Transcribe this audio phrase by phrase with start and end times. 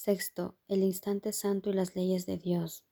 [0.00, 2.84] Sexto, el instante santo y las leyes de Dios.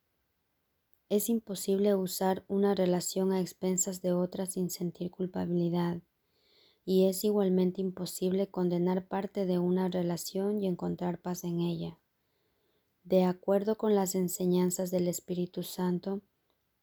[1.07, 6.01] Es imposible usar una relación a expensas de otra sin sentir culpabilidad,
[6.83, 11.97] y es igualmente imposible condenar parte de una relación y encontrar paz en ella.
[13.05, 16.19] De acuerdo con las enseñanzas del Espíritu Santo,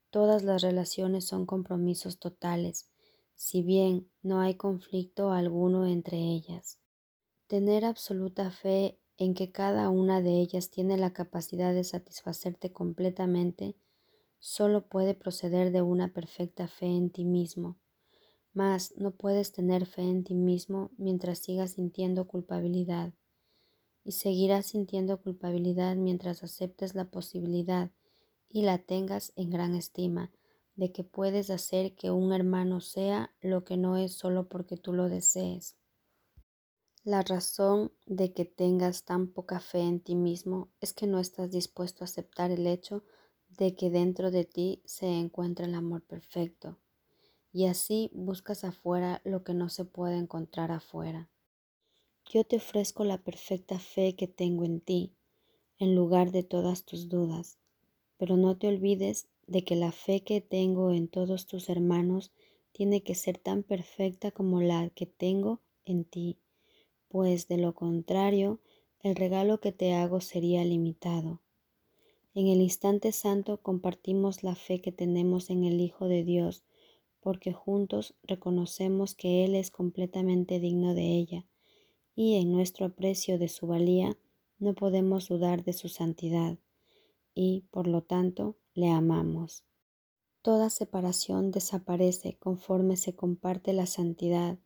[0.08, 2.88] todas las relaciones son compromisos totales,
[3.34, 6.78] si bien no hay conflicto alguno entre ellas.
[7.46, 13.76] Tener absoluta fe en que cada una de ellas tiene la capacidad de satisfacerte completamente
[14.38, 17.78] solo puede proceder de una perfecta fe en ti mismo,
[18.52, 23.14] mas no puedes tener fe en ti mismo mientras sigas sintiendo culpabilidad,
[24.04, 27.90] y seguirás sintiendo culpabilidad mientras aceptes la posibilidad
[28.50, 30.30] y la tengas en gran estima
[30.76, 34.92] de que puedes hacer que un hermano sea lo que no es solo porque tú
[34.92, 35.76] lo desees.
[37.04, 41.50] La razón de que tengas tan poca fe en ti mismo es que no estás
[41.50, 43.04] dispuesto a aceptar el hecho
[43.58, 46.78] de que dentro de ti se encuentra el amor perfecto,
[47.52, 51.28] y así buscas afuera lo que no se puede encontrar afuera.
[52.24, 55.12] Yo te ofrezco la perfecta fe que tengo en ti,
[55.78, 57.58] en lugar de todas tus dudas,
[58.16, 62.32] pero no te olvides de que la fe que tengo en todos tus hermanos
[62.72, 66.38] tiene que ser tan perfecta como la que tengo en ti,
[67.14, 68.58] pues de lo contrario,
[68.98, 71.42] el regalo que te hago sería limitado.
[72.34, 76.64] En el instante santo compartimos la fe que tenemos en el Hijo de Dios,
[77.20, 81.46] porque juntos reconocemos que Él es completamente digno de ella,
[82.16, 84.18] y en nuestro aprecio de su valía
[84.58, 86.58] no podemos dudar de su santidad,
[87.32, 89.62] y por lo tanto le amamos.
[90.42, 94.58] Toda separación desaparece conforme se comparte la santidad,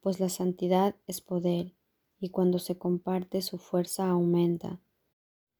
[0.00, 1.74] pues la santidad es poder,
[2.18, 4.80] y cuando se comparte su fuerza aumenta.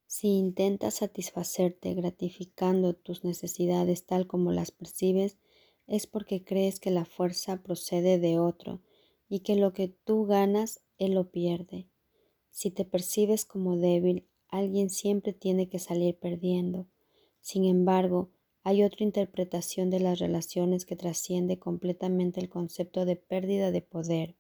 [0.06, 5.38] Si intentas satisfacerte gratificando tus necesidades tal como las percibes,
[5.86, 8.80] es porque crees que la fuerza procede de otro
[9.28, 11.88] y que lo que tú ganas, él lo pierde.
[12.50, 16.88] Si te percibes como débil, alguien siempre tiene que salir perdiendo.
[17.40, 18.30] Sin embargo,
[18.62, 24.36] hay otra interpretación de las relaciones que trasciende completamente el concepto de pérdida de poder.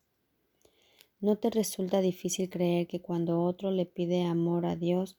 [1.20, 5.18] ¿No te resulta difícil creer que cuando otro le pide amor a Dios,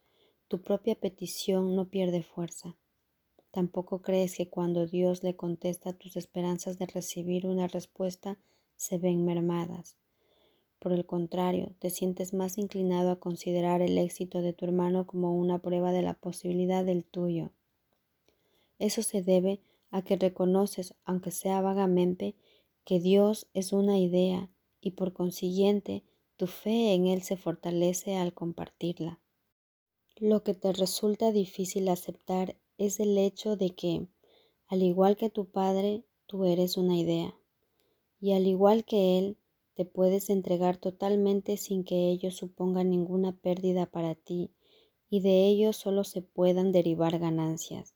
[0.52, 2.76] tu propia petición no pierde fuerza.
[3.52, 8.38] Tampoco crees que cuando Dios le contesta tus esperanzas de recibir una respuesta
[8.76, 9.96] se ven mermadas.
[10.78, 15.38] Por el contrario, te sientes más inclinado a considerar el éxito de tu hermano como
[15.38, 17.54] una prueba de la posibilidad del tuyo.
[18.82, 19.62] Eso se debe
[19.92, 22.36] a que reconoces, aunque sea vagamente,
[22.84, 24.50] que Dios es una idea
[24.82, 26.04] y por consiguiente
[26.36, 29.20] tu fe en Él se fortalece al compartirla.
[30.18, 34.08] Lo que te resulta difícil aceptar es el hecho de que,
[34.68, 37.38] al igual que tu padre, tú eres una idea.
[38.20, 39.38] Y al igual que él,
[39.76, 44.50] te puedes entregar totalmente sin que ello suponga ninguna pérdida para ti
[45.08, 47.94] y de ello solo se puedan derivar ganancias.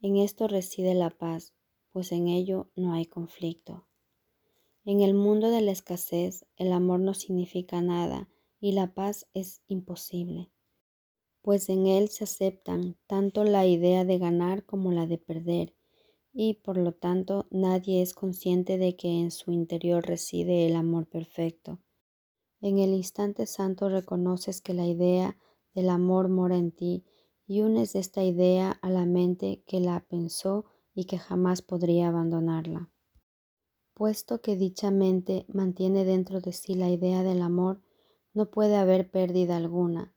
[0.00, 1.54] En esto reside la paz,
[1.90, 3.86] pues en ello no hay conflicto.
[4.84, 8.28] En el mundo de la escasez, el amor no significa nada
[8.60, 10.50] y la paz es imposible
[11.48, 15.74] pues en él se aceptan tanto la idea de ganar como la de perder,
[16.32, 21.06] y por lo tanto nadie es consciente de que en su interior reside el amor
[21.06, 21.80] perfecto.
[22.60, 25.38] En el instante santo reconoces que la idea
[25.74, 27.04] del amor mora en ti
[27.48, 32.90] y unes esta idea a la mente que la pensó y que jamás podría abandonarla.
[33.94, 37.80] Puesto que dicha mente mantiene dentro de sí la idea del amor,
[38.32, 40.14] no puede haber pérdida alguna,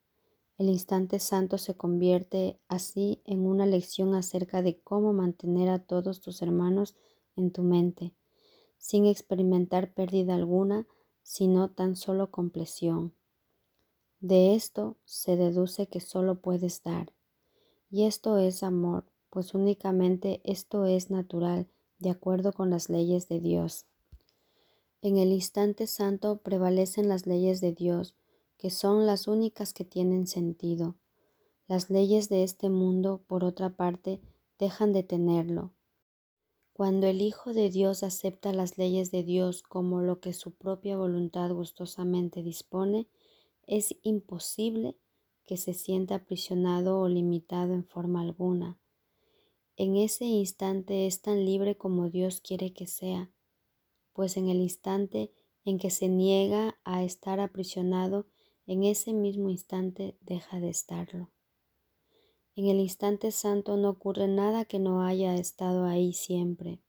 [0.62, 6.22] el instante santo se convierte así en una lección acerca de cómo mantener a todos
[6.22, 6.96] tus hermanos
[7.36, 8.14] en tu mente,
[8.78, 10.86] sin experimentar pérdida alguna,
[11.24, 13.16] sino tan solo compleción.
[14.20, 17.12] De esto se deduce que solo puedes dar.
[17.92, 21.68] Y esto es amor, pues únicamente esto es natural,
[22.00, 23.86] de acuerdo con las leyes de Dios.
[25.02, 28.16] En el instante santo prevalecen las leyes de Dios,
[28.58, 30.96] que son las únicas que tienen sentido.
[31.68, 34.22] Las leyes de este mundo, por otra parte,
[34.58, 35.72] dejan de tenerlo.
[36.72, 40.96] Cuando el Hijo de Dios acepta las leyes de Dios como lo que su propia
[40.96, 43.08] voluntad gustosamente dispone,
[43.68, 44.96] es imposible
[45.52, 48.80] que se sienta aprisionado o limitado en forma alguna.
[49.76, 53.34] En ese instante es tan libre como Dios quiere que sea,
[54.14, 55.34] pues en el instante
[55.66, 58.28] en que se niega a estar aprisionado
[58.66, 61.30] en ese mismo instante deja de estarlo.
[62.56, 66.80] En el instante santo no ocurre nada que no haya estado ahí siempre.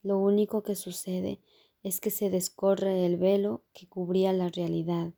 [0.00, 1.38] Lo único que sucede
[1.82, 5.12] es que se descorre el velo que cubría la realidad.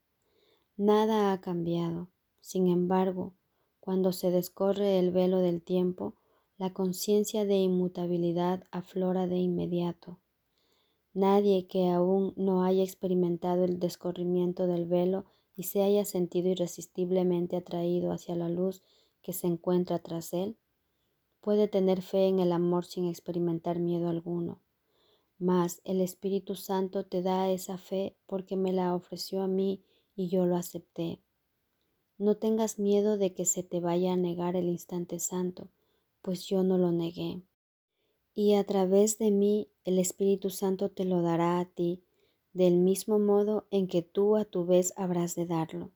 [0.77, 2.11] Nada ha cambiado.
[2.47, 3.35] Sin embargo,
[3.81, 6.15] cuando se descorre el velo del tiempo,
[6.59, 10.21] la conciencia de inmutabilidad aflora de inmediato.
[11.13, 15.25] Nadie que aún no haya experimentado el descorrimiento del velo
[15.57, 18.81] y se haya sentido irresistiblemente atraído hacia la luz
[19.23, 20.57] que se encuentra tras él,
[21.41, 24.61] puede tener fe en el amor sin experimentar miedo alguno.
[25.37, 29.83] Mas el Espíritu Santo te da esa fe porque me la ofreció a mí
[30.15, 31.26] y yo lo acepté.
[32.19, 35.69] No tengas miedo de que se te vaya a negar el instante santo,
[36.23, 37.43] pues yo no lo negué
[38.37, 42.05] y a través de mí el Espíritu Santo te lo dará a ti,
[42.53, 45.91] del mismo modo en que tú a tu vez habrás de darlo.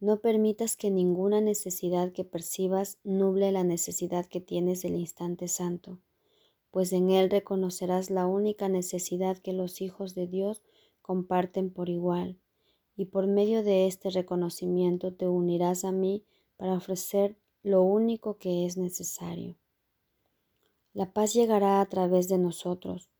[0.00, 6.00] No permitas que ninguna necesidad que percibas nuble la necesidad que tienes del instante santo,
[6.72, 10.60] pues en él reconocerás la única necesidad que los hijos de Dios
[11.02, 12.36] comparten por igual,
[12.96, 16.24] y por medio de este reconocimiento te unirás a mí
[16.56, 19.56] para ofrecer lo único que es necesario.
[20.92, 23.10] La paz llegará a través de nosotros.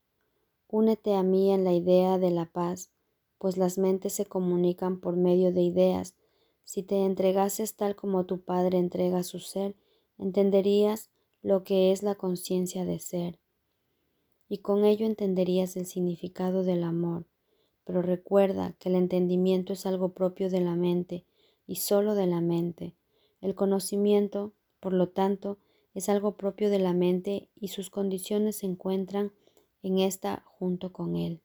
[0.69, 2.91] Únete a mí en la idea de la paz,
[3.39, 6.15] pues las mentes se comunican por medio de ideas.
[6.63, 9.77] Si te entregases tal como tu Padre entrega su ser,
[10.19, 11.11] entenderías
[11.43, 13.39] lo que es la conciencia de ser,
[14.49, 17.27] y con ello entenderías el significado del amor.
[17.85, 21.27] Pero recuerda que el entendimiento es algo propio de la mente,
[21.67, 22.95] y solo de la mente.
[23.41, 25.59] El conocimiento, por lo tanto,
[25.95, 29.33] es algo propio de la mente y sus condiciones se encuentran
[29.83, 31.41] en esta junto con él.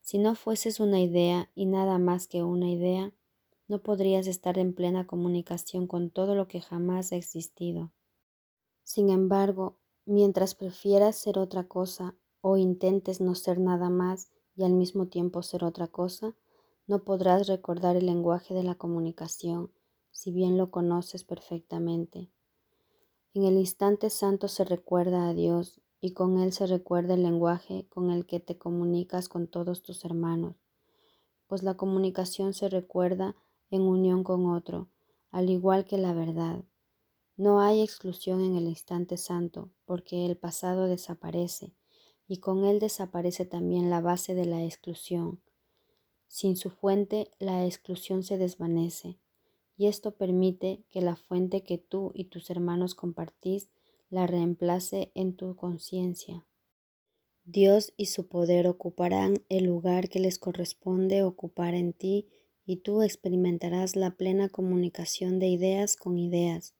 [0.00, 3.12] Si no fueses una idea y nada más que una idea,
[3.68, 7.92] no podrías estar en plena comunicación con todo lo que jamás ha existido.
[8.82, 9.76] Sin embargo,
[10.06, 15.42] mientras prefieras ser otra cosa o intentes no ser nada más y al mismo tiempo
[15.42, 16.34] ser otra cosa,
[16.86, 19.70] no podrás recordar el lenguaje de la comunicación,
[20.10, 22.30] si bien lo conoces perfectamente.
[23.32, 27.86] En el instante santo se recuerda a Dios y con Él se recuerda el lenguaje
[27.88, 30.56] con el que te comunicas con todos tus hermanos,
[31.46, 33.36] pues la comunicación se recuerda
[33.70, 34.88] en unión con otro,
[35.30, 36.64] al igual que la verdad.
[37.36, 41.74] No hay exclusión en el instante santo, porque el pasado desaparece,
[42.30, 45.42] y con él desaparece también la base de la exclusión.
[46.28, 49.18] Sin su fuente, la exclusión se desvanece
[49.76, 53.68] y esto permite que la fuente que tú y tus hermanos compartís
[54.10, 56.46] la reemplace en tu conciencia.
[57.44, 62.28] Dios y su poder ocuparán el lugar que les corresponde ocupar en ti
[62.64, 66.76] y tú experimentarás la plena comunicación de ideas con ideas.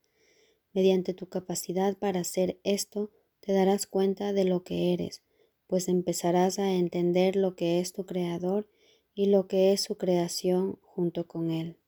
[0.73, 3.11] Mediante tu capacidad para hacer esto,
[3.41, 5.25] te darás cuenta de lo que eres,
[5.70, 8.69] pues empezarás a entender lo que es tu Creador
[9.14, 11.80] y lo que es su creación junto con Él.